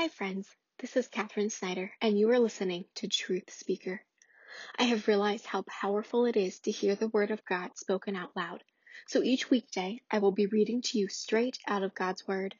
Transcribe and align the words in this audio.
Hi, 0.00 0.08
friends. 0.08 0.48
This 0.78 0.96
is 0.96 1.08
Katherine 1.08 1.50
Snyder, 1.50 1.92
and 2.00 2.18
you 2.18 2.30
are 2.30 2.38
listening 2.38 2.86
to 2.94 3.06
Truth 3.06 3.52
Speaker. 3.52 4.02
I 4.78 4.84
have 4.84 5.06
realized 5.06 5.44
how 5.44 5.60
powerful 5.60 6.24
it 6.24 6.38
is 6.38 6.58
to 6.60 6.70
hear 6.70 6.94
the 6.94 7.08
Word 7.08 7.30
of 7.30 7.44
God 7.44 7.76
spoken 7.76 8.16
out 8.16 8.34
loud. 8.34 8.64
So 9.08 9.22
each 9.22 9.50
weekday, 9.50 10.00
I 10.10 10.20
will 10.20 10.32
be 10.32 10.46
reading 10.46 10.80
to 10.80 10.98
you 10.98 11.08
straight 11.08 11.58
out 11.68 11.82
of 11.82 11.94
God's 11.94 12.26
Word. 12.26 12.54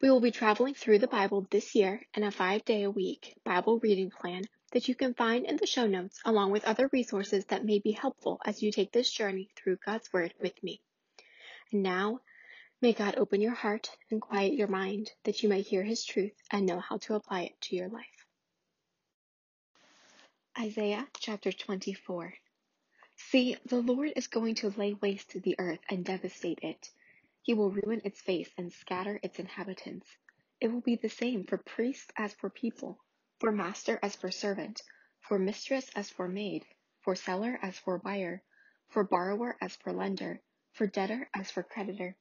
We 0.00 0.12
will 0.12 0.20
be 0.20 0.30
traveling 0.30 0.74
through 0.74 1.00
the 1.00 1.08
Bible 1.08 1.44
this 1.50 1.74
year 1.74 2.06
in 2.14 2.22
a 2.22 2.30
five 2.30 2.64
day 2.64 2.84
a 2.84 2.90
week 2.92 3.34
Bible 3.44 3.80
reading 3.80 4.12
plan 4.12 4.44
that 4.70 4.86
you 4.86 4.94
can 4.94 5.14
find 5.14 5.46
in 5.46 5.56
the 5.56 5.66
show 5.66 5.88
notes, 5.88 6.20
along 6.24 6.52
with 6.52 6.64
other 6.64 6.88
resources 6.92 7.46
that 7.46 7.64
may 7.64 7.80
be 7.80 7.90
helpful 7.90 8.38
as 8.46 8.62
you 8.62 8.70
take 8.70 8.92
this 8.92 9.10
journey 9.10 9.50
through 9.56 9.78
God's 9.84 10.12
Word 10.12 10.34
with 10.40 10.62
me. 10.62 10.80
And 11.72 11.82
now, 11.82 12.20
May 12.82 12.94
God 12.94 13.16
open 13.16 13.42
your 13.42 13.52
heart 13.52 13.94
and 14.10 14.22
quiet 14.22 14.54
your 14.54 14.66
mind 14.66 15.12
that 15.24 15.42
you 15.42 15.50
may 15.50 15.60
hear 15.60 15.82
His 15.82 16.02
truth 16.02 16.32
and 16.50 16.64
know 16.64 16.80
how 16.80 16.96
to 16.96 17.14
apply 17.14 17.42
it 17.42 17.60
to 17.60 17.76
your 17.76 17.90
life. 17.90 18.26
Isaiah 20.58 21.06
chapter 21.18 21.52
24. 21.52 22.32
See, 23.16 23.58
the 23.66 23.82
Lord 23.82 24.14
is 24.16 24.28
going 24.28 24.54
to 24.56 24.70
lay 24.70 24.94
waste 24.94 25.34
the 25.42 25.56
earth 25.58 25.80
and 25.90 26.06
devastate 26.06 26.60
it. 26.62 26.88
He 27.42 27.52
will 27.52 27.70
ruin 27.70 28.00
its 28.02 28.22
face 28.22 28.48
and 28.56 28.72
scatter 28.72 29.20
its 29.22 29.38
inhabitants. 29.38 30.06
It 30.58 30.68
will 30.68 30.80
be 30.80 30.96
the 30.96 31.10
same 31.10 31.44
for 31.44 31.58
priest 31.58 32.10
as 32.16 32.32
for 32.32 32.48
people, 32.48 32.98
for 33.40 33.52
master 33.52 33.98
as 34.02 34.16
for 34.16 34.30
servant, 34.30 34.82
for 35.20 35.38
mistress 35.38 35.90
as 35.94 36.08
for 36.08 36.28
maid, 36.28 36.64
for 37.02 37.14
seller 37.14 37.58
as 37.60 37.78
for 37.78 37.98
buyer, 37.98 38.42
for 38.88 39.04
borrower 39.04 39.58
as 39.60 39.76
for 39.76 39.92
lender, 39.92 40.40
for 40.72 40.86
debtor 40.86 41.28
as 41.34 41.50
for 41.50 41.62
creditor 41.62 42.16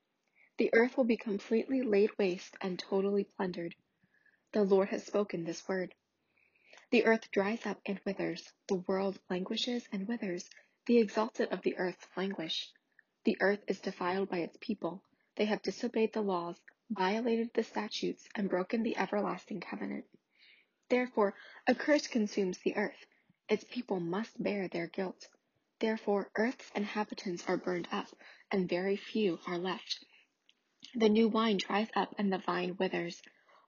the 0.60 0.70
earth 0.74 0.98
will 0.98 1.06
be 1.06 1.16
completely 1.16 1.82
laid 1.82 2.12
waste 2.18 2.54
and 2.60 2.78
totally 2.78 3.24
plundered. 3.24 3.74
The 4.52 4.62
Lord 4.64 4.90
has 4.90 5.06
spoken 5.06 5.46
this 5.46 5.66
word. 5.70 5.96
The 6.92 7.06
earth 7.06 7.32
dries 7.32 7.66
up 7.66 7.80
and 7.86 7.98
withers, 8.04 8.52
the 8.68 8.84
world 8.86 9.18
languishes 9.30 9.88
and 9.94 10.06
withers, 10.06 10.50
the 10.86 10.98
exalted 10.98 11.48
of 11.54 11.62
the 11.62 11.78
earth 11.78 12.06
languish. 12.18 12.70
The 13.24 13.38
earth 13.40 13.64
is 13.70 13.80
defiled 13.80 14.30
by 14.30 14.40
its 14.40 14.58
people. 14.60 15.02
They 15.38 15.46
have 15.46 15.62
disobeyed 15.62 16.12
the 16.12 16.22
laws, 16.22 16.58
violated 16.90 17.52
the 17.54 17.64
statutes, 17.64 18.28
and 18.36 18.50
broken 18.50 18.84
the 18.84 18.98
everlasting 18.98 19.62
covenant. 19.62 20.04
Therefore, 20.90 21.36
a 21.68 21.74
curse 21.74 22.08
consumes 22.08 22.58
the 22.58 22.76
earth. 22.76 23.06
Its 23.48 23.64
people 23.64 24.02
must 24.02 24.44
bear 24.44 24.68
their 24.68 24.88
guilt. 24.88 25.30
Therefore, 25.80 26.32
earth's 26.36 26.70
inhabitants 26.76 27.46
are 27.48 27.56
burned 27.56 27.88
up, 27.94 28.08
and 28.52 28.68
very 28.68 28.98
few 28.98 29.40
are 29.48 29.58
left. 29.58 30.04
The 30.96 31.10
new 31.10 31.28
wine 31.28 31.58
dries 31.58 31.90
up 31.94 32.16
and 32.18 32.32
the 32.32 32.38
vine 32.38 32.78
withers. 32.78 33.22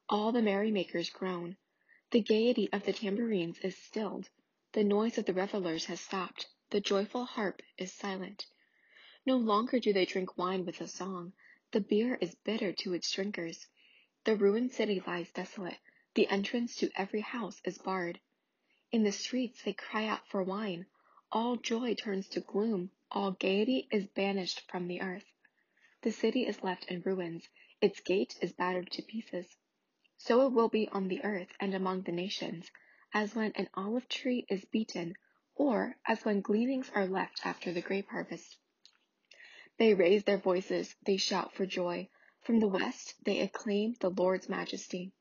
All 0.07 0.31
the 0.31 0.41
merrymakers 0.41 1.09
groan. 1.09 1.57
The 2.11 2.21
gaiety 2.21 2.71
of 2.71 2.85
the 2.85 2.93
tambourines 2.93 3.59
is 3.59 3.75
stilled. 3.75 4.29
The 4.71 4.85
noise 4.85 5.17
of 5.17 5.25
the 5.25 5.33
revelers 5.33 5.85
has 5.87 5.99
stopped. 5.99 6.47
The 6.69 6.79
joyful 6.79 7.25
harp 7.25 7.61
is 7.77 7.91
silent. 7.91 8.45
No 9.25 9.35
longer 9.35 9.77
do 9.79 9.91
they 9.91 10.05
drink 10.05 10.37
wine 10.37 10.65
with 10.65 10.79
a 10.79 10.87
song. 10.87 11.33
The 11.71 11.81
beer 11.81 12.15
is 12.15 12.33
bitter 12.35 12.71
to 12.71 12.93
its 12.93 13.11
drinkers. 13.11 13.67
The 14.23 14.37
ruined 14.37 14.71
city 14.71 15.03
lies 15.05 15.31
desolate. 15.31 15.79
The 16.15 16.27
entrance 16.27 16.77
to 16.77 16.91
every 16.95 17.21
house 17.21 17.61
is 17.65 17.77
barred. 17.77 18.21
In 18.91 19.03
the 19.03 19.11
streets 19.11 19.63
they 19.63 19.73
cry 19.73 20.07
out 20.07 20.27
for 20.29 20.43
wine. 20.43 20.85
All 21.31 21.57
joy 21.57 21.93
turns 21.93 22.29
to 22.29 22.39
gloom. 22.39 22.91
All 23.11 23.31
gaiety 23.31 23.89
is 23.91 24.07
banished 24.07 24.61
from 24.69 24.87
the 24.87 25.01
earth. 25.01 25.30
The 26.03 26.11
city 26.11 26.47
is 26.47 26.63
left 26.63 26.85
in 26.85 27.01
ruins, 27.01 27.47
its 27.79 27.99
gate 27.99 28.35
is 28.41 28.53
battered 28.53 28.89
to 28.93 29.03
pieces. 29.03 29.55
So 30.17 30.47
it 30.47 30.51
will 30.51 30.67
be 30.67 30.87
on 30.87 31.07
the 31.07 31.23
earth 31.23 31.51
and 31.59 31.75
among 31.75 32.01
the 32.01 32.11
nations, 32.11 32.71
as 33.13 33.35
when 33.35 33.51
an 33.51 33.69
olive 33.75 34.09
tree 34.09 34.47
is 34.49 34.65
beaten, 34.65 35.15
or 35.53 35.97
as 36.07 36.25
when 36.25 36.41
gleanings 36.41 36.89
are 36.95 37.05
left 37.05 37.45
after 37.45 37.71
the 37.71 37.81
grape 37.81 38.09
harvest. 38.09 38.57
They 39.77 39.93
raise 39.93 40.23
their 40.23 40.39
voices, 40.39 40.95
they 41.05 41.17
shout 41.17 41.53
for 41.53 41.67
joy. 41.67 42.09
From 42.41 42.59
the 42.59 42.67
west 42.67 43.13
they 43.23 43.39
acclaim 43.39 43.95
the 43.99 44.09
Lord's 44.09 44.49
majesty. 44.49 45.11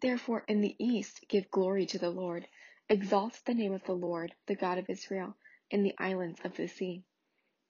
Therefore 0.00 0.44
in 0.48 0.60
the 0.62 0.74
east 0.80 1.26
give 1.28 1.48
glory 1.50 1.86
to 1.86 1.98
the 2.00 2.10
Lord, 2.10 2.48
exalt 2.88 3.40
the 3.44 3.54
name 3.54 3.72
of 3.72 3.84
the 3.84 3.94
Lord, 3.94 4.34
the 4.46 4.56
God 4.56 4.78
of 4.78 4.90
Israel, 4.90 5.36
in 5.70 5.84
the 5.84 5.94
islands 5.96 6.40
of 6.42 6.56
the 6.56 6.66
sea. 6.66 7.04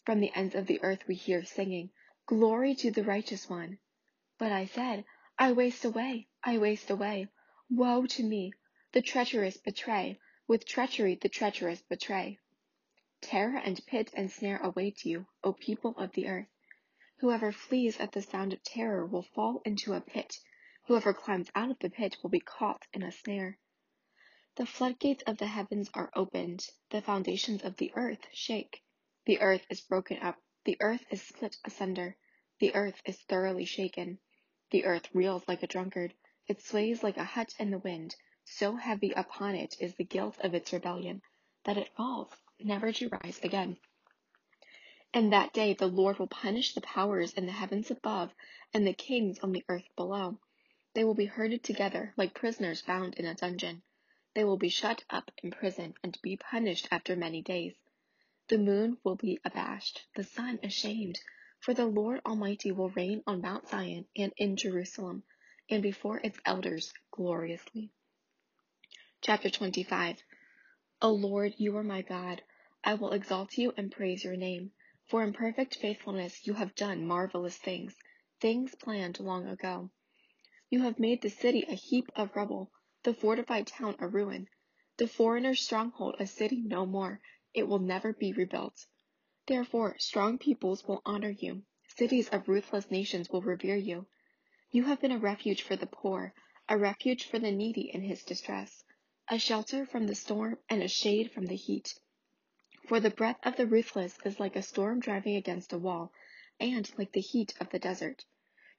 From 0.07 0.21
the 0.21 0.35
ends 0.35 0.55
of 0.55 0.67
the 0.67 0.83
earth 0.83 1.07
we 1.07 1.15
hear 1.15 1.45
singing, 1.45 1.91
Glory 2.29 2.75
to 2.75 2.91
the 2.91 3.05
righteous 3.05 3.49
one. 3.49 3.79
But 4.37 4.53
I 4.53 4.67
said, 4.67 5.07
I 5.39 5.53
waste 5.53 5.83
away, 5.87 6.29
I 6.45 6.59
waste 6.59 6.91
away. 6.91 7.29
Woe 7.71 8.05
to 8.05 8.23
me! 8.23 8.53
The 8.93 9.01
treacherous 9.01 9.57
betray, 9.57 10.21
with 10.47 10.67
treachery 10.67 11.15
the 11.15 11.31
treacherous 11.31 11.81
betray. 11.81 12.39
Terror 13.23 13.57
and 13.57 13.81
pit 13.87 14.11
and 14.13 14.31
snare 14.31 14.59
await 14.59 15.07
you, 15.07 15.27
O 15.43 15.55
people 15.55 15.97
of 15.97 16.13
the 16.13 16.29
earth. 16.29 16.49
Whoever 17.21 17.51
flees 17.51 17.99
at 17.99 18.13
the 18.13 18.21
sound 18.21 18.53
of 18.53 18.63
terror 18.63 19.07
will 19.07 19.23
fall 19.23 19.63
into 19.65 19.95
a 19.95 20.03
pit. 20.03 20.39
Whoever 20.85 21.15
climbs 21.15 21.51
out 21.55 21.71
of 21.71 21.79
the 21.79 21.89
pit 21.89 22.19
will 22.23 22.29
be 22.29 22.41
caught 22.41 22.87
in 22.93 23.03
a 23.03 23.11
snare. 23.11 23.57
The 24.57 24.67
floodgates 24.67 25.23
of 25.23 25.39
the 25.39 25.47
heavens 25.47 25.89
are 25.95 26.11
opened. 26.15 26.69
The 26.91 27.01
foundations 27.01 27.65
of 27.65 27.79
the 27.79 27.91
earth 27.95 28.27
shake. 28.35 28.83
The 29.25 29.41
earth 29.41 29.65
is 29.71 29.81
broken 29.81 30.19
up 30.19 30.37
the 30.69 30.77
earth 30.81 31.07
is 31.11 31.23
split 31.23 31.57
asunder. 31.65 32.15
The 32.59 32.75
earth 32.75 33.01
is 33.07 33.17
thoroughly 33.23 33.65
shaken. 33.65 34.19
The 34.71 34.85
earth 34.85 35.09
reels 35.15 35.49
like 35.49 35.63
a 35.63 35.67
drunkard. 35.67 36.13
It 36.47 36.61
sways 36.61 37.03
like 37.03 37.17
a 37.17 37.25
hut 37.25 37.55
in 37.59 37.71
the 37.71 37.79
wind. 37.79 38.15
So 38.45 38.77
heavy 38.77 39.13
upon 39.13 39.55
it 39.55 39.77
is 39.81 39.95
the 39.95 40.05
guilt 40.05 40.37
of 40.41 40.53
its 40.53 40.71
rebellion 40.71 41.23
that 41.65 41.79
it 41.79 41.95
falls, 41.97 42.29
never 42.61 42.93
to 42.93 43.09
rise 43.09 43.41
again. 43.43 43.79
In 45.15 45.31
that 45.31 45.55
day 45.55 45.73
the 45.73 45.87
Lord 45.87 46.19
will 46.19 46.27
punish 46.27 46.75
the 46.75 46.83
powers 46.83 47.33
in 47.33 47.47
the 47.47 47.53
heavens 47.53 47.91
above 47.91 48.35
and 48.75 48.87
the 48.87 48.93
kings 48.93 49.39
on 49.39 49.53
the 49.53 49.65
earth 49.71 49.89
below. 49.97 50.39
They 50.93 51.03
will 51.03 51.15
be 51.15 51.25
herded 51.25 51.65
together 51.65 52.13
like 52.19 52.35
prisoners 52.35 52.83
bound 52.83 53.15
in 53.15 53.25
a 53.25 53.35
dungeon. 53.35 53.81
They 54.35 54.45
will 54.45 54.59
be 54.59 54.69
shut 54.69 55.03
up 55.09 55.31
in 55.43 55.51
prison 55.51 55.95
and 56.03 56.21
be 56.21 56.37
punished 56.37 56.89
after 56.91 57.17
many 57.17 57.41
days. 57.41 57.75
The 58.49 58.57
moon 58.57 58.97
will 59.05 59.17
be 59.17 59.39
abashed, 59.45 60.07
the 60.15 60.25
sun 60.25 60.59
ashamed, 60.63 61.21
for 61.61 61.75
the 61.75 61.85
Lord 61.85 62.23
Almighty 62.25 62.73
will 62.73 62.89
reign 62.89 63.23
on 63.27 63.43
Mount 63.43 63.69
Zion 63.69 64.09
and 64.17 64.33
in 64.39 64.57
Jerusalem, 64.57 65.25
and 65.69 65.83
before 65.83 66.19
its 66.25 66.39
elders 66.47 66.95
gloriously. 67.11 67.91
Chapter 69.21 69.51
25 69.51 70.23
O 71.03 71.13
Lord, 71.13 71.57
you 71.59 71.77
are 71.77 71.83
my 71.83 72.01
God. 72.01 72.43
I 72.83 72.95
will 72.95 73.13
exalt 73.13 73.59
you 73.59 73.75
and 73.77 73.93
praise 73.93 74.25
your 74.25 74.37
name, 74.37 74.73
for 75.05 75.23
in 75.23 75.35
perfect 75.35 75.77
faithfulness 75.77 76.47
you 76.47 76.55
have 76.55 76.75
done 76.75 77.07
marvelous 77.07 77.59
things, 77.59 77.95
things 78.41 78.75
planned 78.77 79.21
long 79.21 79.47
ago. 79.47 79.91
You 80.71 80.81
have 80.85 80.99
made 80.99 81.21
the 81.21 81.29
city 81.29 81.67
a 81.69 81.75
heap 81.75 82.07
of 82.17 82.35
rubble, 82.35 82.73
the 83.03 83.13
fortified 83.13 83.67
town 83.67 83.97
a 83.99 84.09
ruin, 84.09 84.49
the 84.97 85.07
foreigner's 85.07 85.61
stronghold 85.61 86.17
a 86.19 86.27
city 86.27 86.63
no 86.63 86.87
more 86.87 87.21
it 87.55 87.67
will 87.67 87.79
never 87.79 88.13
be 88.13 88.33
rebuilt. 88.33 88.87
Therefore, 89.47 89.97
strong 89.99 90.39
peoples 90.39 90.87
will 90.87 91.03
honor 91.07 91.31
you. 91.31 91.63
Cities 91.97 92.29
of 92.29 92.49
ruthless 92.49 92.91
nations 92.91 93.31
will 93.31 93.43
revere 93.43 93.77
you. 93.77 94.07
You 94.71 94.85
have 94.85 95.01
been 95.01 95.13
a 95.13 95.19
refuge 95.19 95.63
for 95.63 95.75
the 95.77 95.87
poor, 95.87 96.35
a 96.69 96.77
refuge 96.77 97.25
for 97.25 97.39
the 97.39 97.51
needy 97.51 97.91
in 97.93 98.03
his 98.03 98.23
distress, 98.23 98.85
a 99.29 99.39
shelter 99.39 99.87
from 99.87 100.07
the 100.07 100.15
storm 100.15 100.59
and 100.69 100.83
a 100.83 100.89
shade 100.89 101.33
from 101.33 101.47
the 101.47 101.57
heat. 101.57 101.95
For 102.87 103.01
the 103.01 103.11
breath 103.11 103.39
of 103.43 103.57
the 103.57 103.67
ruthless 103.67 104.19
is 104.25 104.39
like 104.39 104.57
a 104.57 104.63
storm 104.63 105.01
driving 105.01 105.37
against 105.37 105.73
a 105.73 105.79
wall, 105.79 106.13
and 106.61 106.91
like 106.99 107.13
the 107.13 107.21
heat 107.21 107.55
of 107.61 107.71
the 107.71 107.79
desert. 107.79 108.25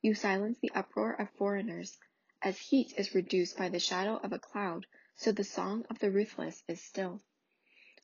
You 0.01 0.13
silence 0.13 0.59
the 0.59 0.71
uproar 0.75 1.13
of 1.13 1.29
foreigners. 1.31 1.97
As 2.41 2.57
heat 2.57 2.93
is 2.97 3.15
reduced 3.15 3.57
by 3.57 3.69
the 3.69 3.79
shadow 3.79 4.17
of 4.17 4.31
a 4.31 4.39
cloud, 4.39 4.85
so 5.15 5.31
the 5.31 5.43
song 5.43 5.85
of 5.89 5.99
the 5.99 6.11
ruthless 6.11 6.63
is 6.67 6.81
still. 6.81 7.21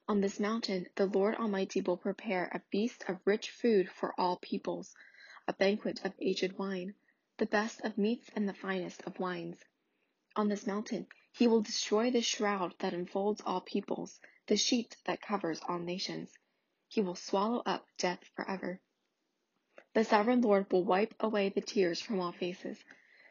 On 0.08 0.22
this 0.22 0.40
mountain 0.40 0.88
the 0.98 1.08
Lord 1.08 1.34
Almighty 1.34 1.82
will 1.82 1.98
prepare 1.98 2.48
a 2.54 2.60
feast 2.72 3.04
of 3.08 3.26
rich 3.26 3.50
food 3.50 3.90
for 3.90 4.14
all 4.20 4.38
peoples, 4.38 4.96
a 5.48 5.54
banquet 5.54 6.06
of 6.06 6.14
aged 6.20 6.60
wine, 6.60 6.94
the 7.38 7.48
best 7.48 7.82
of 7.82 7.98
meats 7.98 8.30
and 8.36 8.48
the 8.48 8.54
finest 8.54 9.02
of 9.08 9.18
wines. 9.18 9.58
On 10.36 10.48
this 10.48 10.68
mountain 10.68 11.08
he 11.32 11.48
will 11.48 11.62
destroy 11.64 12.12
the 12.12 12.22
shroud 12.22 12.76
that 12.78 12.94
enfolds 12.94 13.42
all 13.48 13.62
peoples, 13.62 14.20
the 14.46 14.58
sheet 14.58 14.96
that 15.06 15.24
covers 15.24 15.60
all 15.68 15.80
nations. 15.80 16.32
He 16.88 17.02
will 17.02 17.16
swallow 17.16 17.64
up 17.66 17.88
death 17.98 18.24
forever. 18.36 18.80
The 19.96 20.04
sovereign 20.04 20.42
Lord 20.42 20.72
will 20.72 20.84
wipe 20.84 21.16
away 21.20 21.50
the 21.50 21.62
tears 21.62 22.00
from 22.00 22.20
all 22.20 22.32
faces. 22.32 22.78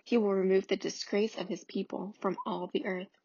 He 0.02 0.16
will 0.16 0.34
remove 0.34 0.66
the 0.66 0.76
disgrace 0.76 1.36
of 1.36 1.48
his 1.48 1.62
people 1.62 2.16
from 2.18 2.36
all 2.44 2.66
the 2.66 2.84
earth. 2.84 3.16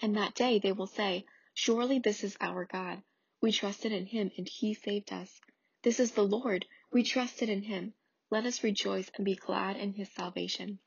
And 0.00 0.16
that 0.16 0.34
day 0.34 0.58
they 0.58 0.72
will 0.72 0.86
say, 0.86 1.26
Surely 1.54 1.98
this 1.98 2.24
is 2.24 2.36
our 2.40 2.64
God. 2.64 3.02
We 3.42 3.52
trusted 3.52 3.92
in 3.92 4.06
him 4.06 4.30
and 4.38 4.48
he 4.48 4.74
saved 4.74 5.12
us. 5.12 5.40
This 5.82 6.00
is 6.00 6.12
the 6.12 6.22
Lord. 6.22 6.66
We 6.90 7.02
trusted 7.02 7.48
in 7.48 7.62
him. 7.62 7.94
Let 8.30 8.46
us 8.46 8.64
rejoice 8.64 9.10
and 9.14 9.24
be 9.24 9.34
glad 9.34 9.76
in 9.76 9.92
his 9.92 10.10
salvation. 10.12 10.78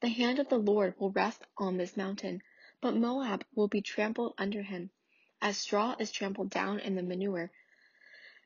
The 0.00 0.08
hand 0.08 0.38
of 0.40 0.48
the 0.48 0.58
Lord 0.58 0.94
will 0.98 1.12
rest 1.12 1.42
on 1.56 1.76
this 1.76 1.96
mountain, 1.96 2.42
but 2.80 2.96
Moab 2.96 3.44
will 3.54 3.68
be 3.68 3.82
trampled 3.82 4.34
under 4.36 4.62
him. 4.62 4.90
As 5.40 5.58
straw 5.58 5.94
is 5.98 6.10
trampled 6.10 6.50
down 6.50 6.80
in 6.80 6.96
the 6.96 7.02
manure, 7.02 7.52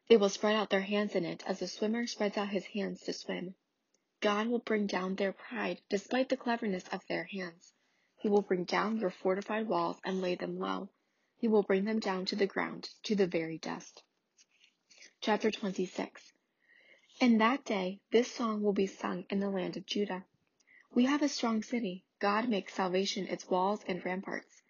they 0.08 0.16
will 0.16 0.28
spread 0.28 0.54
out 0.54 0.70
their 0.70 0.82
hands 0.82 1.14
in 1.14 1.24
it 1.24 1.42
as 1.46 1.62
a 1.62 1.66
swimmer 1.66 2.06
spreads 2.06 2.36
out 2.36 2.50
his 2.50 2.66
hands 2.66 3.00
to 3.02 3.12
swim. 3.12 3.54
God 4.20 4.48
will 4.48 4.58
bring 4.58 4.86
down 4.86 5.14
their 5.14 5.32
pride 5.32 5.80
despite 5.88 6.28
the 6.28 6.36
cleverness 6.36 6.86
of 6.88 7.06
their 7.06 7.24
hands. 7.24 7.72
He 8.18 8.28
will 8.28 8.42
bring 8.42 8.64
down 8.64 8.98
your 8.98 9.10
fortified 9.10 9.66
walls 9.66 9.98
and 10.04 10.20
lay 10.20 10.34
them 10.34 10.58
low. 10.58 10.90
He 11.46 11.52
will 11.52 11.62
bring 11.62 11.84
them 11.84 12.00
down 12.00 12.26
to 12.26 12.34
the 12.34 12.48
ground, 12.48 12.90
to 13.04 13.14
the 13.14 13.28
very 13.28 13.56
dust. 13.56 14.02
Chapter 15.20 15.52
26 15.52 16.32
In 17.20 17.38
that 17.38 17.64
day, 17.64 18.00
this 18.10 18.32
song 18.32 18.62
will 18.62 18.72
be 18.72 18.88
sung 18.88 19.24
in 19.30 19.38
the 19.38 19.48
land 19.48 19.76
of 19.76 19.86
Judah. 19.86 20.24
We 20.92 21.04
have 21.04 21.22
a 21.22 21.28
strong 21.28 21.62
city. 21.62 22.04
God 22.18 22.48
makes 22.48 22.74
salvation 22.74 23.28
its 23.28 23.48
walls 23.48 23.84
and 23.86 24.04
ramparts. 24.04 24.60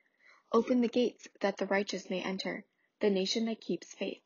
Open 0.53 0.83
the 0.83 0.89
gates 0.89 1.27
that 1.41 1.57
the 1.57 1.65
righteous 1.65 2.11
may 2.11 2.21
enter, 2.21 2.67
the 3.01 3.09
nation 3.09 3.47
that 3.47 3.63
keeps 3.63 3.95
faith. 3.95 4.21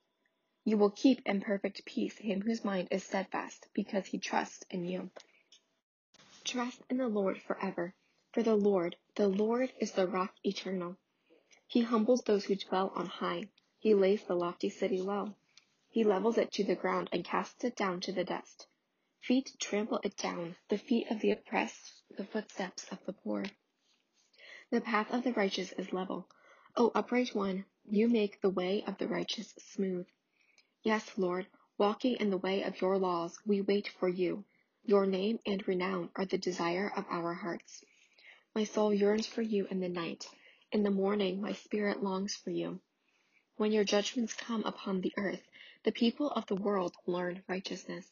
You 0.65 0.77
will 0.77 0.91
keep 0.91 1.23
in 1.25 1.43
perfect 1.43 1.85
peace 1.85 2.19
him 2.19 2.43
whose 2.43 2.65
mind 2.65 2.89
is 2.91 3.05
steadfast, 3.05 3.69
because 3.75 4.07
he 4.07 4.19
trusts 4.19 4.65
in 4.71 4.85
you. 4.85 5.13
Trust 6.43 6.83
in 6.91 6.97
the 6.97 7.07
Lord 7.07 7.41
forever, 7.41 7.95
for 8.33 8.43
the 8.43 8.57
Lord, 8.57 8.97
the 9.15 9.29
Lord 9.29 9.73
is 9.79 9.93
the 9.93 10.09
rock 10.09 10.35
eternal. 10.43 10.97
He 11.71 11.83
humbles 11.83 12.23
those 12.23 12.47
who 12.47 12.57
dwell 12.57 12.91
on 12.97 13.07
high. 13.07 13.45
He 13.79 13.95
lays 13.95 14.25
the 14.25 14.35
lofty 14.35 14.71
city 14.71 15.01
low. 15.01 15.37
He 15.89 16.03
levels 16.03 16.37
it 16.37 16.51
to 16.55 16.65
the 16.65 16.75
ground 16.75 17.09
and 17.13 17.25
casts 17.25 17.63
it 17.63 17.77
down 17.77 18.01
to 18.01 18.13
the 18.13 18.25
dust. 18.25 18.67
Feet 19.21 19.53
trample 19.61 20.01
it 20.03 20.17
down, 20.17 20.57
the 20.69 20.79
feet 20.79 21.09
of 21.13 21.21
the 21.21 21.31
oppressed, 21.31 22.03
the 22.19 22.25
footsteps 22.25 22.89
of 22.91 22.99
the 23.07 23.13
poor. 23.13 23.45
The 24.73 24.81
path 24.81 25.13
of 25.13 25.23
the 25.23 25.33
righteous 25.33 25.71
is 25.75 25.93
level. 25.93 26.27
O 26.77 26.91
upright 26.93 27.37
one, 27.37 27.65
you 27.89 28.09
make 28.09 28.41
the 28.41 28.51
way 28.51 28.83
of 28.85 28.99
the 28.99 29.07
righteous 29.07 29.55
smooth. 29.59 30.09
Yes, 30.83 31.17
Lord, 31.17 31.47
walking 31.79 32.17
in 32.17 32.31
the 32.31 32.37
way 32.37 32.65
of 32.65 32.81
your 32.81 32.99
laws, 32.99 33.39
we 33.47 33.61
wait 33.61 33.87
for 33.87 34.09
you. 34.09 34.45
Your 34.83 35.07
name 35.07 35.39
and 35.47 35.69
renown 35.69 36.11
are 36.17 36.27
the 36.27 36.37
desire 36.37 36.93
of 36.97 37.05
our 37.09 37.33
hearts. 37.33 37.85
My 38.57 38.65
soul 38.65 38.93
yearns 38.93 39.29
for 39.29 39.43
you 39.43 39.69
in 39.71 39.79
the 39.79 39.89
night. 39.89 40.27
In 40.73 40.85
the 40.85 40.91
morning, 40.91 41.41
my 41.41 41.53
spirit 41.53 42.01
longs 42.01 42.37
for 42.37 42.51
you. 42.51 42.81
When 43.57 43.73
your 43.73 43.83
judgments 43.83 44.35
come 44.35 44.63
upon 44.63 45.01
the 45.01 45.13
earth, 45.17 45.43
the 45.83 45.91
people 45.91 46.31
of 46.31 46.47
the 46.47 46.55
world 46.55 46.95
learn 47.07 47.43
righteousness. 47.49 48.09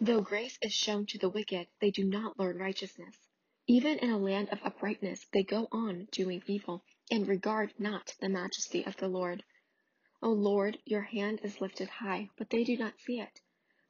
Though 0.00 0.20
grace 0.20 0.56
is 0.62 0.72
shown 0.72 1.06
to 1.06 1.18
the 1.18 1.28
wicked, 1.28 1.66
they 1.80 1.90
do 1.90 2.04
not 2.04 2.38
learn 2.38 2.58
righteousness. 2.58 3.16
Even 3.66 3.98
in 3.98 4.10
a 4.10 4.18
land 4.18 4.50
of 4.50 4.62
uprightness, 4.62 5.26
they 5.32 5.42
go 5.42 5.66
on 5.72 6.06
doing 6.12 6.40
evil, 6.46 6.84
and 7.10 7.26
regard 7.26 7.74
not 7.80 8.14
the 8.20 8.28
majesty 8.28 8.86
of 8.86 8.96
the 8.98 9.08
Lord. 9.08 9.42
O 10.22 10.30
Lord, 10.30 10.78
your 10.84 11.02
hand 11.02 11.40
is 11.42 11.60
lifted 11.60 11.88
high, 11.88 12.30
but 12.38 12.48
they 12.50 12.62
do 12.62 12.76
not 12.76 13.00
see 13.00 13.18
it. 13.18 13.40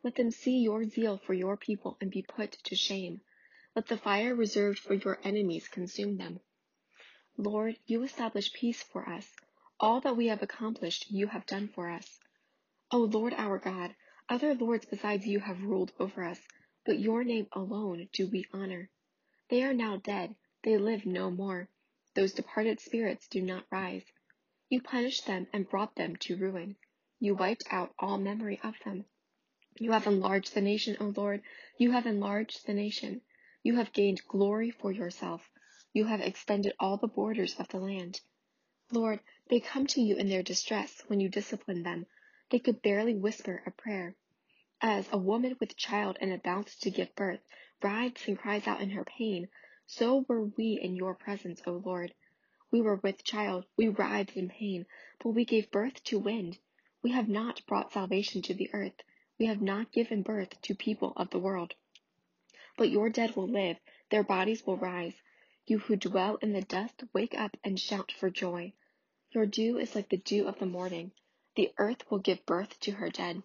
Let 0.02 0.14
them 0.14 0.30
see 0.30 0.60
your 0.60 0.88
zeal 0.88 1.18
for 1.18 1.34
your 1.34 1.58
people 1.58 1.98
and 2.00 2.10
be 2.10 2.22
put 2.22 2.52
to 2.52 2.74
shame. 2.74 3.20
Let 3.74 3.88
the 3.88 3.98
fire 3.98 4.34
reserved 4.34 4.78
for 4.78 4.94
your 4.94 5.20
enemies 5.22 5.68
consume 5.68 6.16
them. 6.16 6.40
Lord, 7.38 7.76
you 7.86 8.02
establish 8.02 8.52
peace 8.52 8.82
for 8.82 9.08
us. 9.08 9.30
All 9.78 10.00
that 10.00 10.16
we 10.16 10.28
have 10.28 10.42
accomplished, 10.42 11.10
you 11.10 11.26
have 11.26 11.44
done 11.46 11.68
for 11.68 11.90
us. 11.90 12.18
O 12.90 12.98
Lord 12.98 13.34
our 13.34 13.58
God, 13.58 13.94
other 14.28 14.54
lords 14.54 14.86
besides 14.86 15.26
you 15.26 15.40
have 15.40 15.62
ruled 15.62 15.92
over 15.98 16.24
us, 16.24 16.40
but 16.84 16.98
your 16.98 17.24
name 17.24 17.46
alone 17.52 18.08
do 18.12 18.26
we 18.28 18.46
honor. 18.52 18.88
They 19.48 19.62
are 19.64 19.74
now 19.74 19.98
dead, 19.98 20.34
they 20.62 20.78
live 20.78 21.04
no 21.04 21.30
more. 21.30 21.68
Those 22.14 22.32
departed 22.32 22.80
spirits 22.80 23.28
do 23.28 23.42
not 23.42 23.66
rise. 23.70 24.04
You 24.68 24.80
punished 24.80 25.26
them 25.26 25.46
and 25.52 25.68
brought 25.68 25.94
them 25.94 26.16
to 26.16 26.36
ruin. 26.36 26.76
You 27.20 27.34
wiped 27.34 27.64
out 27.70 27.94
all 27.98 28.18
memory 28.18 28.58
of 28.62 28.74
them. 28.84 29.04
You 29.78 29.92
have 29.92 30.06
enlarged 30.06 30.54
the 30.54 30.62
nation, 30.62 30.96
O 31.00 31.12
Lord. 31.14 31.42
You 31.76 31.90
have 31.90 32.06
enlarged 32.06 32.66
the 32.66 32.74
nation. 32.74 33.20
You 33.62 33.76
have 33.76 33.92
gained 33.92 34.26
glory 34.26 34.70
for 34.70 34.90
yourself. 34.90 35.42
You 35.96 36.04
have 36.04 36.20
extended 36.20 36.74
all 36.78 36.98
the 36.98 37.08
borders 37.08 37.54
of 37.58 37.68
the 37.68 37.80
land. 37.80 38.20
Lord, 38.92 39.20
they 39.48 39.60
come 39.60 39.86
to 39.86 40.02
you 40.02 40.16
in 40.16 40.28
their 40.28 40.42
distress 40.42 41.02
when 41.06 41.20
you 41.20 41.30
discipline 41.30 41.84
them. 41.84 42.04
They 42.50 42.58
could 42.58 42.82
barely 42.82 43.14
whisper 43.14 43.62
a 43.64 43.70
prayer. 43.70 44.14
As 44.82 45.08
a 45.10 45.16
woman 45.16 45.56
with 45.58 45.74
child 45.74 46.18
and 46.20 46.34
about 46.34 46.66
to 46.82 46.90
give 46.90 47.14
birth 47.14 47.40
writhes 47.82 48.28
and 48.28 48.38
cries 48.38 48.66
out 48.66 48.82
in 48.82 48.90
her 48.90 49.06
pain, 49.06 49.48
so 49.86 50.26
were 50.28 50.44
we 50.44 50.78
in 50.78 50.96
your 50.96 51.14
presence, 51.14 51.62
O 51.66 51.72
Lord. 51.72 52.12
We 52.70 52.82
were 52.82 52.96
with 52.96 53.24
child, 53.24 53.64
we 53.78 53.88
writhed 53.88 54.36
in 54.36 54.50
pain, 54.50 54.84
but 55.24 55.30
we 55.30 55.46
gave 55.46 55.70
birth 55.70 56.04
to 56.04 56.18
wind. 56.18 56.58
We 57.02 57.12
have 57.12 57.30
not 57.30 57.64
brought 57.66 57.94
salvation 57.94 58.42
to 58.42 58.52
the 58.52 58.68
earth. 58.74 59.00
We 59.38 59.46
have 59.46 59.62
not 59.62 59.92
given 59.92 60.20
birth 60.20 60.60
to 60.60 60.74
people 60.74 61.14
of 61.16 61.30
the 61.30 61.38
world. 61.38 61.72
But 62.76 62.90
your 62.90 63.08
dead 63.08 63.34
will 63.34 63.48
live, 63.48 63.78
their 64.10 64.22
bodies 64.22 64.66
will 64.66 64.76
rise. 64.76 65.14
You 65.68 65.80
who 65.80 65.96
dwell 65.96 66.36
in 66.36 66.52
the 66.52 66.62
dust, 66.62 67.02
wake 67.12 67.34
up 67.34 67.56
and 67.64 67.78
shout 67.78 68.12
for 68.12 68.30
joy. 68.30 68.72
Your 69.32 69.46
dew 69.46 69.78
is 69.78 69.96
like 69.96 70.08
the 70.08 70.16
dew 70.16 70.46
of 70.46 70.60
the 70.60 70.66
morning. 70.66 71.10
The 71.56 71.74
earth 71.76 72.08
will 72.08 72.20
give 72.20 72.46
birth 72.46 72.78
to 72.80 72.92
her 72.92 73.10
dead. 73.10 73.42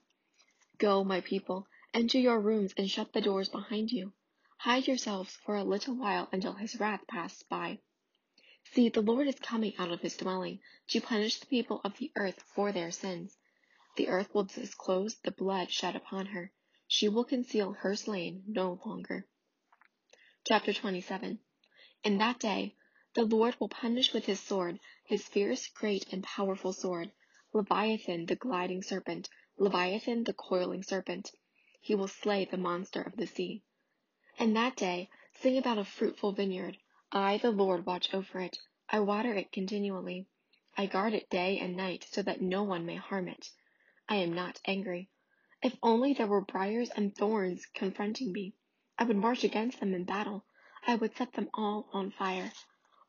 Go, 0.78 1.04
my 1.04 1.22
people, 1.22 1.68
enter 1.96 2.20
your 2.20 2.40
rooms 2.40 2.76
and 2.78 2.88
shut 2.88 3.12
the 3.12 3.22
doors 3.22 3.50
behind 3.50 3.92
you. 3.92 4.14
Hide 4.58 4.86
yourselves 4.86 5.36
for 5.38 5.56
a 5.56 5.64
little 5.64 5.96
while 5.96 6.30
until 6.32 6.54
his 6.54 6.80
wrath 6.80 7.08
passes 7.08 7.42
by. 7.42 7.80
See, 8.66 8.90
the 8.90 9.02
Lord 9.02 9.28
is 9.28 9.40
coming 9.40 9.76
out 9.80 9.92
of 9.92 10.02
his 10.02 10.16
dwelling 10.16 10.60
to 10.90 11.02
punish 11.02 11.40
the 11.40 11.48
people 11.48 11.82
of 11.84 11.98
the 11.98 12.12
earth 12.16 12.44
for 12.54 12.72
their 12.72 12.92
sins. 12.92 13.36
The 13.98 14.10
earth 14.10 14.32
will 14.32 14.44
disclose 14.44 15.16
the 15.16 15.32
blood 15.32 15.72
shed 15.72 15.96
upon 15.96 16.28
her. 16.28 16.52
She 16.88 17.10
will 17.10 17.24
conceal 17.24 17.74
her 17.74 17.96
slain 17.96 18.44
no 18.46 18.80
longer. 18.86 19.26
Chapter 20.46 20.72
27 20.72 21.40
In 22.04 22.18
that 22.18 22.40
day, 22.40 22.74
the 23.14 23.24
Lord 23.24 23.60
will 23.60 23.70
punish 23.70 24.12
with 24.12 24.26
his 24.26 24.40
sword, 24.40 24.80
his 25.06 25.28
fierce, 25.28 25.68
great, 25.68 26.12
and 26.12 26.24
powerful 26.24 26.74
sword, 26.74 27.12
Leviathan 27.54 28.26
the 28.26 28.36
gliding 28.36 28.82
serpent, 28.82 29.30
Leviathan 29.58 30.24
the 30.24 30.34
coiling 30.34 30.82
serpent. 30.82 31.30
He 31.80 31.94
will 31.94 32.08
slay 32.08 32.46
the 32.46 32.58
monster 32.58 33.04
of 33.04 33.18
the 33.18 33.28
sea. 33.28 33.62
In 34.40 34.54
that 34.54 34.76
day, 34.76 35.12
sing 35.34 35.60
about 35.60 35.78
a 35.78 35.86
fruitful 35.86 36.32
vineyard. 36.32 36.80
I, 37.12 37.38
the 37.38 37.52
Lord, 37.52 37.86
watch 37.86 38.12
over 38.16 38.40
it. 38.40 38.58
I 38.90 39.00
water 39.02 39.36
it 39.36 39.52
continually. 39.52 40.26
I 40.76 40.88
guard 40.88 41.14
it 41.14 41.30
day 41.30 41.60
and 41.60 41.78
night 41.78 42.08
so 42.10 42.24
that 42.24 42.42
no 42.42 42.64
one 42.64 42.84
may 42.84 42.96
harm 42.96 43.28
it. 43.28 43.52
I 44.10 44.16
am 44.16 44.34
not 44.34 44.60
angry. 44.66 45.12
If 45.62 45.78
only 45.84 46.14
there 46.14 46.26
were 46.26 46.42
briars 46.42 46.90
and 46.90 47.16
thorns 47.16 47.68
confronting 47.68 48.32
me. 48.32 48.56
I 48.98 49.04
would 49.04 49.18
march 49.18 49.44
against 49.44 49.80
them 49.80 49.94
in 49.94 50.06
battle. 50.06 50.46
I 50.88 50.96
would 50.96 51.16
set 51.16 51.34
them 51.34 51.50
all 51.54 51.90
on 51.94 52.12
fire. 52.12 52.52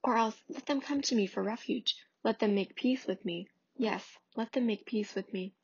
Or 0.04 0.16
else 0.16 0.42
let 0.48 0.66
them 0.66 0.80
come 0.80 1.00
to 1.02 1.14
me 1.14 1.26
for 1.26 1.42
refuge. 1.42 1.96
Let 2.22 2.38
them 2.38 2.54
make 2.54 2.76
peace 2.76 3.06
with 3.06 3.24
me. 3.24 3.48
Yes, 3.76 4.18
let 4.36 4.52
them 4.52 4.66
make 4.66 4.84
peace 4.84 5.14
with 5.14 5.32
me. 5.32 5.54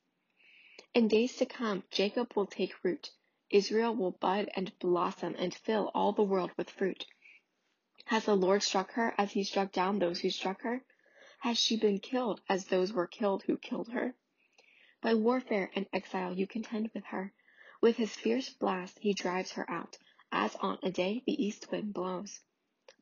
In 0.95 1.07
days 1.07 1.35
to 1.35 1.45
come, 1.45 1.83
Jacob 1.91 2.33
will 2.35 2.47
take 2.47 2.83
root. 2.83 3.11
Israel 3.51 3.95
will 3.95 4.11
bud 4.11 4.49
and 4.55 4.77
blossom 4.79 5.35
and 5.37 5.53
fill 5.53 5.91
all 5.93 6.11
the 6.11 6.23
world 6.23 6.51
with 6.57 6.69
fruit. 6.69 7.05
Has 8.05 8.25
the 8.25 8.35
Lord 8.35 8.63
struck 8.63 8.93
her 8.93 9.13
as 9.17 9.33
he 9.33 9.43
struck 9.43 9.71
down 9.71 9.99
those 9.99 10.21
who 10.21 10.31
struck 10.31 10.61
her? 10.61 10.83
Has 11.41 11.59
she 11.59 11.77
been 11.77 11.99
killed 11.99 12.41
as 12.49 12.65
those 12.65 12.91
were 12.91 13.07
killed 13.07 13.43
who 13.43 13.57
killed 13.57 13.89
her? 13.89 14.15
By 15.01 15.13
warfare 15.13 15.71
and 15.75 15.85
exile 15.93 16.33
you 16.33 16.47
contend 16.47 16.89
with 16.93 17.05
her. 17.05 17.33
With 17.81 17.97
his 17.97 18.15
fierce 18.15 18.49
blast 18.49 18.97
he 18.99 19.13
drives 19.13 19.51
her 19.51 19.69
out, 19.69 19.97
as 20.31 20.55
on 20.57 20.77
a 20.83 20.91
day 20.91 21.23
the 21.25 21.43
east 21.43 21.71
wind 21.71 21.93
blows. 21.93 22.41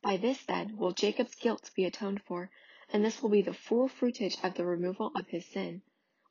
By 0.00 0.16
this 0.16 0.44
then 0.44 0.76
will 0.76 0.92
Jacob's 0.92 1.34
guilt 1.34 1.70
be 1.74 1.84
atoned 1.84 2.22
for, 2.22 2.50
and 2.90 3.04
this 3.04 3.20
will 3.20 3.28
be 3.28 3.42
the 3.42 3.52
full 3.52 3.88
fruitage 3.88 4.42
of 4.42 4.54
the 4.54 4.64
removal 4.64 5.12
of 5.14 5.28
his 5.28 5.44
sin, 5.44 5.82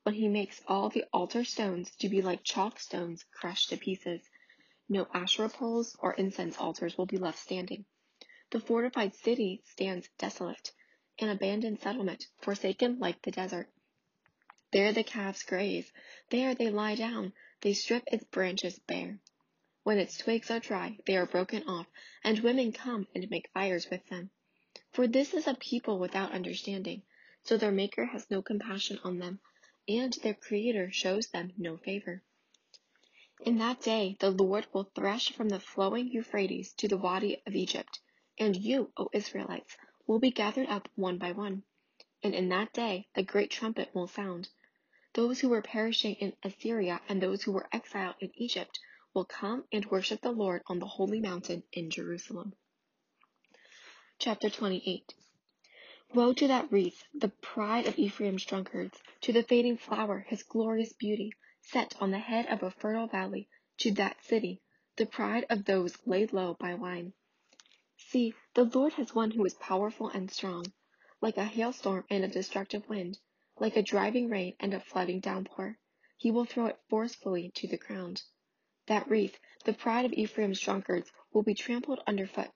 when 0.03 0.15
he 0.15 0.27
makes 0.27 0.61
all 0.67 0.89
the 0.89 1.03
altar 1.13 1.43
stones 1.43 1.95
to 1.97 2.09
be 2.09 2.21
like 2.21 2.43
chalk 2.43 2.79
stones 2.79 3.25
crushed 3.31 3.69
to 3.69 3.77
pieces. 3.77 4.27
No 4.89 5.07
Asherah 5.13 5.49
poles 5.49 5.95
or 5.99 6.13
incense 6.13 6.57
altars 6.57 6.97
will 6.97 7.05
be 7.05 7.17
left 7.17 7.37
standing. 7.37 7.85
The 8.49 8.59
fortified 8.59 9.13
city 9.13 9.61
stands 9.65 10.09
desolate, 10.17 10.71
an 11.19 11.29
abandoned 11.29 11.79
settlement, 11.81 12.25
forsaken 12.39 12.97
like 12.97 13.21
the 13.21 13.31
desert. 13.31 13.69
There 14.71 14.93
the 14.93 15.03
calves 15.03 15.43
graze, 15.43 15.91
there 16.29 16.55
they 16.55 16.69
lie 16.69 16.95
down, 16.95 17.33
they 17.61 17.73
strip 17.73 18.03
its 18.07 18.23
branches 18.23 18.79
bare. 18.79 19.19
When 19.87 19.99
its 19.99 20.17
twigs 20.17 20.51
are 20.51 20.59
dry, 20.59 20.97
they 21.05 21.15
are 21.15 21.25
broken 21.25 21.63
off, 21.63 21.87
and 22.21 22.39
women 22.41 22.73
come 22.73 23.07
and 23.15 23.29
make 23.29 23.49
fires 23.53 23.89
with 23.89 24.05
them. 24.07 24.31
For 24.91 25.07
this 25.07 25.33
is 25.33 25.47
a 25.47 25.53
people 25.53 25.97
without 25.97 26.33
understanding, 26.33 27.03
so 27.43 27.55
their 27.55 27.71
Maker 27.71 28.03
has 28.03 28.29
no 28.29 28.41
compassion 28.41 28.99
on 29.05 29.19
them, 29.19 29.39
and 29.87 30.11
their 30.11 30.33
Creator 30.33 30.91
shows 30.91 31.27
them 31.27 31.53
no 31.57 31.77
favor. 31.77 32.21
In 33.39 33.59
that 33.59 33.79
day 33.79 34.17
the 34.19 34.29
Lord 34.29 34.67
will 34.73 34.91
thresh 34.93 35.31
from 35.31 35.47
the 35.47 35.57
flowing 35.61 36.11
Euphrates 36.11 36.73
to 36.73 36.89
the 36.89 36.97
Wadi 36.97 37.41
of 37.45 37.55
Egypt 37.55 38.01
and 38.37 38.57
you, 38.57 38.91
O 38.97 39.07
Israelites, 39.13 39.77
will 40.05 40.19
be 40.19 40.31
gathered 40.31 40.67
up 40.67 40.89
one 40.95 41.17
by 41.17 41.31
one. 41.31 41.63
And 42.21 42.35
in 42.35 42.49
that 42.49 42.73
day 42.73 43.07
a 43.15 43.23
great 43.23 43.51
trumpet 43.51 43.95
will 43.95 44.09
sound. 44.09 44.49
Those 45.13 45.39
who 45.39 45.47
were 45.47 45.61
perishing 45.61 46.15
in 46.15 46.35
Assyria 46.43 46.99
and 47.07 47.21
those 47.21 47.43
who 47.43 47.53
were 47.53 47.69
exiled 47.71 48.15
in 48.19 48.33
Egypt 48.35 48.81
will 49.17 49.25
come 49.25 49.63
and 49.71 49.83
worship 49.87 50.21
the 50.21 50.31
Lord 50.31 50.61
on 50.67 50.77
the 50.77 50.85
holy 50.85 51.19
mountain 51.19 51.63
in 51.73 51.89
Jerusalem. 51.89 52.53
Chapter 54.19 54.47
28 54.47 55.15
Woe 56.13 56.33
to 56.33 56.47
that 56.47 56.71
wreath, 56.71 57.03
the 57.15 57.29
pride 57.29 57.87
of 57.87 57.97
Ephraim's 57.97 58.45
drunkards, 58.45 59.01
to 59.21 59.33
the 59.33 59.41
fading 59.41 59.75
flower, 59.75 60.19
his 60.29 60.43
glorious 60.43 60.93
beauty, 60.93 61.33
set 61.63 61.95
on 61.99 62.11
the 62.11 62.19
head 62.19 62.45
of 62.45 62.61
a 62.61 62.69
fertile 62.69 63.07
valley, 63.07 63.49
to 63.79 63.89
that 63.93 64.23
city, 64.23 64.61
the 64.97 65.07
pride 65.07 65.47
of 65.49 65.65
those 65.65 65.97
laid 66.05 66.31
low 66.31 66.53
by 66.53 66.75
wine. 66.75 67.11
See, 67.97 68.35
the 68.53 68.65
Lord 68.65 68.93
has 68.93 69.15
one 69.15 69.31
who 69.31 69.43
is 69.45 69.55
powerful 69.55 70.09
and 70.09 70.29
strong, 70.29 70.71
like 71.21 71.37
a 71.37 71.45
hailstorm 71.45 72.05
and 72.11 72.23
a 72.23 72.27
destructive 72.27 72.87
wind, 72.87 73.17
like 73.59 73.75
a 73.75 73.81
driving 73.81 74.29
rain 74.29 74.55
and 74.59 74.75
a 74.75 74.79
flooding 74.79 75.21
downpour. 75.21 75.79
He 76.17 76.29
will 76.29 76.45
throw 76.45 76.67
it 76.67 76.79
forcefully 76.87 77.49
to 77.55 77.67
the 77.67 77.77
ground. 77.77 78.21
That 78.87 79.09
wreath, 79.09 79.37
the 79.65 79.73
pride 79.73 80.05
of 80.05 80.13
Ephraim's 80.13 80.61
drunkards, 80.61 81.11
will 81.33 81.43
be 81.43 81.53
trampled 81.53 81.99
underfoot. 82.07 82.49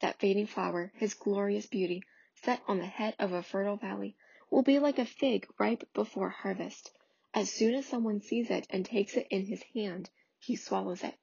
That 0.00 0.20
fading 0.20 0.46
flower, 0.46 0.92
his 0.94 1.14
glorious 1.14 1.66
beauty, 1.66 2.04
set 2.44 2.62
on 2.68 2.78
the 2.78 2.86
head 2.86 3.16
of 3.18 3.32
a 3.32 3.42
fertile 3.42 3.76
valley, 3.76 4.16
will 4.50 4.62
be 4.62 4.78
like 4.78 5.00
a 5.00 5.04
fig 5.04 5.48
ripe 5.58 5.92
before 5.92 6.28
harvest. 6.28 6.92
As 7.34 7.52
soon 7.52 7.74
as 7.74 7.86
someone 7.86 8.20
sees 8.20 8.50
it 8.50 8.68
and 8.70 8.86
takes 8.86 9.16
it 9.16 9.26
in 9.30 9.46
his 9.46 9.64
hand, 9.74 10.10
he 10.38 10.54
swallows 10.54 11.02
it. 11.02 11.16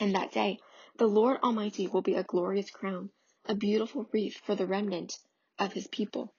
And 0.00 0.14
that 0.14 0.32
day, 0.32 0.58
the 0.96 1.06
Lord 1.06 1.38
Almighty 1.42 1.86
will 1.86 2.00
be 2.00 2.14
a 2.14 2.24
glorious 2.24 2.70
crown, 2.70 3.10
a 3.44 3.54
beautiful 3.54 4.08
wreath 4.10 4.38
for 4.38 4.54
the 4.54 4.66
remnant 4.66 5.18
of 5.58 5.74
his 5.74 5.86
people. 5.88 6.34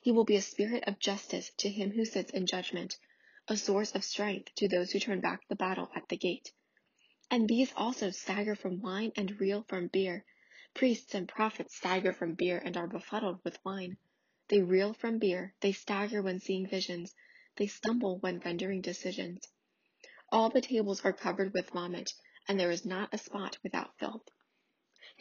He 0.00 0.12
will 0.12 0.24
be 0.24 0.36
a 0.36 0.42
spirit 0.42 0.84
of 0.86 0.98
justice 0.98 1.50
to 1.56 1.70
him 1.70 1.92
who 1.92 2.04
sits 2.04 2.32
in 2.32 2.44
judgment, 2.44 2.98
a 3.48 3.56
source 3.56 3.94
of 3.94 4.04
strength 4.04 4.54
to 4.56 4.68
those 4.68 4.90
who 4.90 4.98
turn 4.98 5.20
back 5.20 5.40
the 5.48 5.56
battle 5.56 5.88
at 5.94 6.06
the 6.08 6.18
gate. 6.18 6.52
And 7.28 7.48
these 7.48 7.72
also 7.76 8.10
stagger 8.10 8.54
from 8.54 8.80
wine 8.80 9.12
and 9.16 9.40
reel 9.40 9.64
from 9.64 9.88
beer. 9.88 10.24
Priests 10.74 11.12
and 11.12 11.28
prophets 11.28 11.74
stagger 11.74 12.12
from 12.12 12.34
beer 12.34 12.62
and 12.64 12.76
are 12.76 12.86
befuddled 12.86 13.42
with 13.42 13.58
wine. 13.64 13.96
They 14.48 14.62
reel 14.62 14.94
from 14.94 15.18
beer, 15.18 15.52
they 15.58 15.72
stagger 15.72 16.22
when 16.22 16.38
seeing 16.38 16.68
visions, 16.68 17.16
they 17.56 17.66
stumble 17.66 18.18
when 18.18 18.38
rendering 18.38 18.80
decisions. 18.80 19.48
All 20.30 20.50
the 20.50 20.60
tables 20.60 21.04
are 21.04 21.12
covered 21.12 21.52
with 21.52 21.70
vomit, 21.70 22.14
and 22.46 22.60
there 22.60 22.70
is 22.70 22.84
not 22.84 23.12
a 23.12 23.18
spot 23.18 23.58
without 23.64 23.98
filth. 23.98 24.28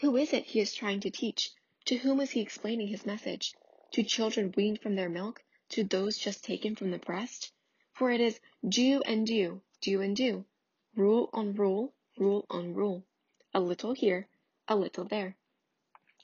Who 0.02 0.16
is 0.16 0.32
it 0.32 0.46
he 0.46 0.60
is 0.60 0.76
trying 0.76 1.00
to 1.00 1.10
teach? 1.10 1.52
To 1.86 1.98
whom 1.98 2.20
is 2.20 2.32
he 2.32 2.42
explaining 2.42 2.90
his 2.90 3.06
message? 3.06 3.56
To 3.94 4.04
children 4.04 4.54
weaned 4.56 4.80
from 4.82 4.96
their 4.96 5.10
milk? 5.10 5.44
To 5.70 5.84
those 5.84 6.20
just 6.20 6.44
taken 6.44 6.76
from 6.76 6.92
the 6.92 7.00
breast? 7.00 7.52
For 7.94 8.12
it 8.12 8.22
is 8.22 8.40
do 8.68 9.02
and 9.08 9.26
do, 9.26 9.64
do 9.82 10.02
and 10.02 10.16
do, 10.16 10.46
rule 10.96 11.30
on 11.34 11.54
rule, 11.54 11.94
rule 12.18 12.46
on 12.50 12.74
rule, 12.74 13.06
a 13.54 13.60
little 13.60 13.94
here, 13.94 14.30
a 14.68 14.76
little 14.76 15.04
there. 15.04 15.36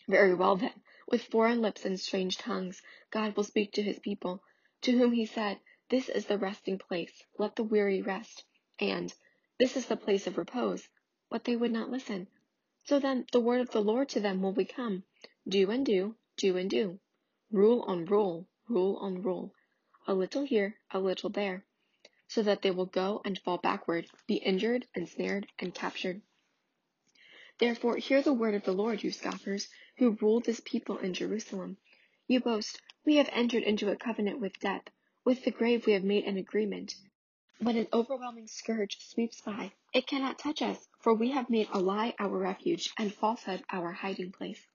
Very 0.07 0.33
well 0.33 0.55
then, 0.55 0.81
with 1.07 1.23
foreign 1.23 1.61
lips 1.61 1.83
and 1.83 1.99
strange 1.99 2.37
tongues, 2.37 2.81
God 3.11 3.35
will 3.35 3.43
speak 3.43 3.73
to 3.73 3.83
his 3.83 3.99
people, 3.99 4.41
to 4.83 4.97
whom 4.97 5.11
he 5.11 5.25
said, 5.25 5.59
This 5.89 6.07
is 6.07 6.25
the 6.25 6.37
resting 6.37 6.77
place, 6.79 7.23
let 7.37 7.55
the 7.55 7.63
weary 7.63 8.01
rest, 8.01 8.45
and 8.79 9.13
This 9.59 9.75
is 9.75 9.87
the 9.87 9.97
place 9.97 10.25
of 10.25 10.37
repose. 10.37 10.87
But 11.29 11.43
they 11.43 11.55
would 11.55 11.71
not 11.71 11.89
listen. 11.91 12.27
So 12.85 12.99
then 12.99 13.25
the 13.31 13.41
word 13.41 13.61
of 13.61 13.71
the 13.71 13.83
Lord 13.83 14.09
to 14.09 14.19
them 14.21 14.41
will 14.41 14.53
become, 14.53 15.03
Do 15.47 15.69
and 15.69 15.85
do, 15.85 16.15
do 16.37 16.55
and 16.55 16.69
do, 16.69 16.99
rule 17.51 17.83
on 17.83 18.05
rule, 18.05 18.47
rule 18.69 18.97
on 19.01 19.21
rule, 19.21 19.53
a 20.07 20.13
little 20.13 20.43
here, 20.43 20.77
a 20.91 20.99
little 20.99 21.29
there, 21.29 21.65
so 22.33 22.41
that 22.41 22.61
they 22.61 22.71
will 22.71 22.85
go 22.85 23.21
and 23.25 23.37
fall 23.39 23.57
backward, 23.57 24.07
be 24.25 24.35
injured 24.35 24.87
and 24.95 25.09
snared 25.09 25.45
and 25.59 25.75
captured. 25.75 26.21
Therefore 27.59 27.97
hear 27.97 28.21
the 28.21 28.31
word 28.31 28.55
of 28.55 28.63
the 28.63 28.71
Lord, 28.71 29.03
you 29.03 29.11
scoffers, 29.11 29.67
who 29.97 30.17
rule 30.21 30.39
this 30.39 30.61
people 30.63 30.97
in 30.99 31.13
Jerusalem. 31.13 31.75
You 32.27 32.39
boast, 32.39 32.79
We 33.03 33.17
have 33.17 33.29
entered 33.33 33.63
into 33.63 33.91
a 33.91 33.97
covenant 33.97 34.39
with 34.39 34.57
death. 34.61 34.83
With 35.25 35.43
the 35.43 35.51
grave 35.51 35.85
we 35.85 35.91
have 35.91 36.05
made 36.05 36.23
an 36.23 36.37
agreement. 36.37 36.95
When 37.59 37.75
an 37.75 37.89
overwhelming 37.91 38.47
scourge 38.47 38.97
sweeps 39.01 39.41
by, 39.41 39.73
it 39.93 40.07
cannot 40.07 40.39
touch 40.39 40.61
us, 40.61 40.87
for 41.01 41.13
we 41.13 41.31
have 41.31 41.49
made 41.49 41.67
a 41.73 41.81
lie 41.81 42.15
our 42.17 42.37
refuge 42.37 42.93
and 42.97 43.13
falsehood 43.13 43.61
our 43.69 43.91
hiding 43.91 44.31
place. 44.31 44.65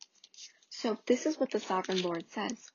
So 0.69 0.99
this 1.07 1.25
is 1.25 1.41
what 1.41 1.53
the 1.53 1.61
sovereign 1.61 2.03
Lord 2.03 2.31
says. 2.31 2.71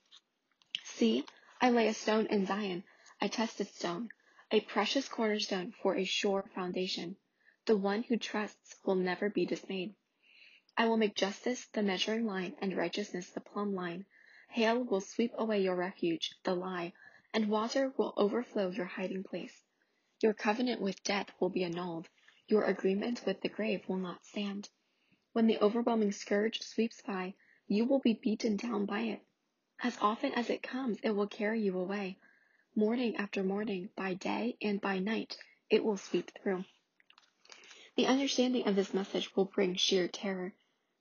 See, 0.83 1.23
I 1.61 1.69
lay 1.69 1.88
a 1.88 1.93
stone 1.93 2.25
in 2.25 2.47
Zion, 2.47 2.83
a 3.21 3.29
tested 3.29 3.67
stone, 3.67 4.09
a 4.53 4.60
precious 4.60 5.08
cornerstone 5.08 5.72
for 5.81 5.96
a 5.96 6.03
sure 6.03 6.43
foundation. 6.53 7.15
The 7.67 7.77
one 7.77 8.03
who 8.03 8.17
trusts 8.17 8.75
will 8.84 8.96
never 8.96 9.29
be 9.29 9.46
dismayed. 9.46 9.96
I 10.75 10.88
will 10.89 10.98
make 10.98 11.15
justice 11.15 11.67
the 11.67 11.81
measuring 11.81 12.25
line 12.25 12.55
and 12.60 12.75
righteousness 12.75 13.29
the 13.29 13.39
plumb 13.39 13.74
line. 13.74 14.05
Hail 14.50 14.84
will 14.84 15.00
sweep 15.00 15.31
away 15.38 15.62
your 15.62 15.77
refuge, 15.77 16.34
the 16.43 16.53
lie, 16.53 16.91
and 17.34 17.48
water 17.48 17.93
will 17.98 18.13
overflow 18.17 18.72
your 18.72 18.88
hiding 18.88 19.24
place. 19.24 19.63
Your 20.22 20.34
covenant 20.34 20.81
with 20.81 21.01
death 21.03 21.31
will 21.39 21.50
be 21.50 21.63
annulled. 21.63 22.10
Your 22.48 22.65
agreement 22.65 23.25
with 23.25 23.39
the 23.39 23.48
grave 23.48 23.88
will 23.88 24.00
not 24.00 24.25
stand. 24.25 24.67
When 25.31 25.48
the 25.48 25.60
overwhelming 25.60 26.12
scourge 26.12 26.62
sweeps 26.62 27.01
by, 27.01 27.36
you 27.67 27.86
will 27.86 28.00
be 28.00 28.20
beaten 28.22 28.58
down 28.58 28.86
by 28.86 29.01
it. 29.01 29.22
As 29.81 29.98
often 30.01 30.34
as 30.34 30.50
it 30.50 30.62
comes, 30.62 30.98
it 31.03 31.12
will 31.12 31.27
carry 31.27 31.62
you 31.62 31.79
away. 31.79 32.17
Morning 32.75 33.17
after 33.17 33.43
morning, 33.43 33.89
by 33.97 34.13
day 34.13 34.55
and 34.61 34.79
by 34.79 34.97
night, 34.99 35.37
it 35.69 35.83
will 35.83 35.97
sweep 35.97 36.31
through. 36.41 36.63
The 37.97 38.05
understanding 38.05 38.65
of 38.65 38.77
this 38.77 38.93
message 38.93 39.35
will 39.35 39.43
bring 39.43 39.75
sheer 39.75 40.07
terror. 40.07 40.53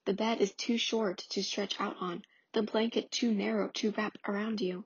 The 0.04 0.12
bed 0.12 0.40
is 0.40 0.52
too 0.52 0.76
short 0.78 1.18
to 1.30 1.44
stretch 1.44 1.80
out 1.80 1.96
on, 2.00 2.24
the 2.54 2.64
blanket 2.64 3.12
too 3.12 3.32
narrow 3.32 3.68
to 3.74 3.92
wrap 3.92 4.18
around 4.26 4.60
you. 4.60 4.84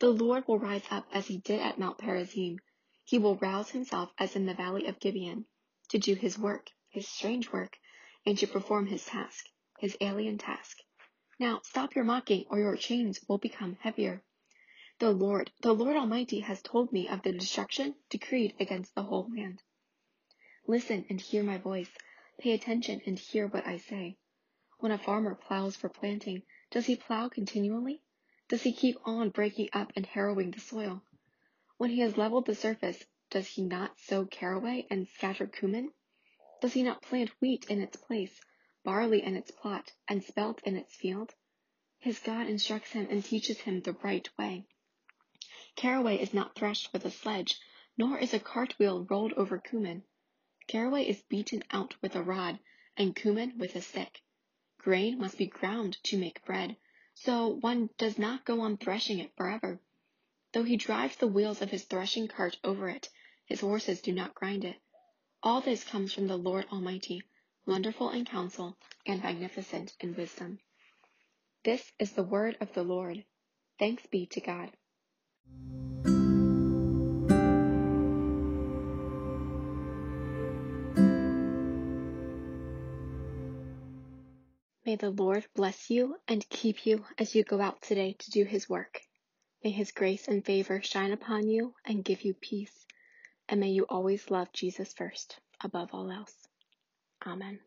The 0.00 0.10
Lord 0.10 0.48
will 0.48 0.58
rise 0.58 0.82
up 0.90 1.06
as 1.12 1.28
he 1.28 1.38
did 1.38 1.60
at 1.60 1.78
Mount 1.78 1.98
Perazim. 1.98 2.58
He 3.04 3.18
will 3.18 3.36
rouse 3.36 3.70
himself 3.70 4.10
as 4.18 4.34
in 4.34 4.46
the 4.46 4.54
valley 4.54 4.86
of 4.86 4.98
Gibeon, 4.98 5.46
to 5.90 5.98
do 5.98 6.16
his 6.16 6.36
work, 6.36 6.72
his 6.88 7.06
strange 7.06 7.52
work, 7.52 7.78
and 8.26 8.36
to 8.38 8.48
perform 8.48 8.88
his 8.88 9.06
task, 9.06 9.46
his 9.78 9.96
alien 10.00 10.38
task. 10.38 10.78
Now 11.38 11.60
stop 11.62 11.94
your 11.94 12.04
mocking, 12.04 12.46
or 12.50 12.58
your 12.58 12.76
chains 12.76 13.20
will 13.28 13.38
become 13.38 13.78
heavier. 13.80 14.24
The 14.98 15.12
Lord, 15.12 15.52
the 15.60 15.74
Lord 15.74 15.94
Almighty, 15.94 16.40
has 16.40 16.62
told 16.62 16.90
me 16.90 17.06
of 17.06 17.20
the 17.20 17.32
destruction 17.32 17.96
decreed 18.08 18.54
against 18.58 18.94
the 18.94 19.02
whole 19.02 19.28
land. 19.30 19.62
Listen 20.66 21.04
and 21.10 21.20
hear 21.20 21.42
my 21.42 21.58
voice. 21.58 21.90
Pay 22.38 22.52
attention 22.52 23.02
and 23.04 23.18
hear 23.18 23.46
what 23.46 23.66
I 23.66 23.76
say. 23.76 24.16
When 24.78 24.92
a 24.92 24.96
farmer 24.96 25.34
plows 25.34 25.76
for 25.76 25.90
planting, 25.90 26.44
does 26.70 26.86
he 26.86 26.96
plow 26.96 27.28
continually? 27.28 28.00
Does 28.48 28.62
he 28.62 28.72
keep 28.72 28.96
on 29.04 29.28
breaking 29.28 29.68
up 29.74 29.92
and 29.94 30.06
harrowing 30.06 30.50
the 30.50 30.60
soil? 30.60 31.02
When 31.76 31.90
he 31.90 32.00
has 32.00 32.16
leveled 32.16 32.46
the 32.46 32.54
surface, 32.54 33.04
does 33.28 33.48
he 33.48 33.62
not 33.62 34.00
sow 34.00 34.24
caraway 34.24 34.86
and 34.88 35.06
scatter 35.08 35.46
cumin? 35.46 35.92
Does 36.62 36.72
he 36.72 36.82
not 36.82 37.02
plant 37.02 37.30
wheat 37.42 37.66
in 37.68 37.82
its 37.82 37.98
place, 37.98 38.40
barley 38.82 39.22
in 39.22 39.36
its 39.36 39.50
plot, 39.50 39.92
and 40.08 40.24
spelt 40.24 40.62
in 40.62 40.74
its 40.74 40.94
field? 40.94 41.34
His 41.98 42.18
God 42.18 42.46
instructs 42.46 42.92
him 42.92 43.08
and 43.10 43.22
teaches 43.22 43.60
him 43.60 43.82
the 43.82 43.92
right 43.92 44.26
way. 44.38 44.64
Caraway 45.76 46.16
is 46.16 46.32
not 46.32 46.54
threshed 46.54 46.90
with 46.94 47.04
a 47.04 47.10
sledge, 47.10 47.60
nor 47.98 48.16
is 48.16 48.32
a 48.32 48.40
cartwheel 48.40 49.04
rolled 49.10 49.34
over 49.34 49.58
cumin. 49.58 50.04
Caraway 50.66 51.06
is 51.06 51.20
beaten 51.20 51.62
out 51.70 52.00
with 52.00 52.16
a 52.16 52.22
rod, 52.22 52.58
and 52.96 53.14
cumin 53.14 53.58
with 53.58 53.76
a 53.76 53.82
stick. 53.82 54.22
Grain 54.78 55.18
must 55.18 55.36
be 55.36 55.46
ground 55.46 56.02
to 56.04 56.16
make 56.16 56.42
bread, 56.46 56.78
so 57.12 57.48
one 57.48 57.90
does 57.98 58.18
not 58.18 58.46
go 58.46 58.62
on 58.62 58.78
threshing 58.78 59.18
it 59.18 59.36
forever. 59.36 59.78
Though 60.52 60.62
he 60.62 60.78
drives 60.78 61.16
the 61.16 61.26
wheels 61.28 61.60
of 61.60 61.70
his 61.70 61.84
threshing 61.84 62.26
cart 62.26 62.58
over 62.64 62.88
it, 62.88 63.10
his 63.44 63.60
horses 63.60 64.00
do 64.00 64.12
not 64.12 64.34
grind 64.34 64.64
it. 64.64 64.80
All 65.42 65.60
this 65.60 65.84
comes 65.84 66.10
from 66.10 66.26
the 66.26 66.38
Lord 66.38 66.66
Almighty, 66.72 67.22
wonderful 67.66 68.08
in 68.08 68.24
counsel 68.24 68.78
and 69.04 69.22
magnificent 69.22 69.94
in 70.00 70.16
wisdom. 70.16 70.58
This 71.64 71.92
is 71.98 72.12
the 72.12 72.22
word 72.22 72.56
of 72.62 72.72
the 72.72 72.82
Lord. 72.82 73.26
Thanks 73.78 74.06
be 74.06 74.24
to 74.28 74.40
God. 74.40 74.74
May 84.86 84.94
the 84.94 85.10
Lord 85.10 85.44
bless 85.54 85.90
you 85.90 86.16
and 86.28 86.48
keep 86.48 86.86
you 86.86 87.04
as 87.18 87.34
you 87.34 87.42
go 87.42 87.60
out 87.60 87.82
today 87.82 88.14
to 88.20 88.30
do 88.30 88.44
his 88.44 88.68
work. 88.68 89.00
May 89.64 89.70
his 89.70 89.90
grace 89.90 90.28
and 90.28 90.44
favor 90.44 90.80
shine 90.80 91.10
upon 91.10 91.48
you 91.48 91.74
and 91.84 92.04
give 92.04 92.22
you 92.22 92.34
peace. 92.34 92.86
And 93.48 93.58
may 93.58 93.70
you 93.70 93.84
always 93.88 94.30
love 94.30 94.52
Jesus 94.52 94.94
first, 94.94 95.40
above 95.60 95.90
all 95.92 96.10
else. 96.12 96.34
Amen. 97.26 97.58